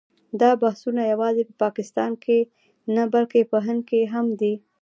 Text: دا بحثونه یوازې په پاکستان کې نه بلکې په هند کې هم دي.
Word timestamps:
دا 0.41 0.51
بحثونه 0.61 1.01
یوازې 1.13 1.41
په 1.49 1.53
پاکستان 1.63 2.11
کې 2.23 2.39
نه 2.95 3.03
بلکې 3.13 3.39
په 3.51 3.57
هند 3.65 3.81
کې 3.89 4.01
هم 4.13 4.25
دي. 4.41 4.53